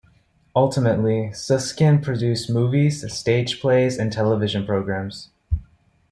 [0.55, 5.29] Ultimately, Susskind produced movies, stage plays and television programs.